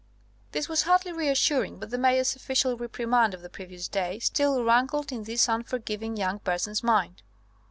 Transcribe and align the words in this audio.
This 0.51 0.67
was 0.67 0.81
hardly 0.81 1.11
reassuring, 1.11 1.77
but 1.77 1.91
the 1.91 1.97
Mayor's 1.99 2.35
official 2.35 2.75
reprimand 2.75 3.35
of 3.35 3.43
the 3.43 3.51
previous 3.51 3.87
day 3.87 4.17
still 4.17 4.63
rankled 4.63 5.11
in 5.11 5.25
this 5.25 5.47
unforgiving 5.47 6.17
young 6.17 6.39
person's 6.39 6.81
mind. 6.81 7.21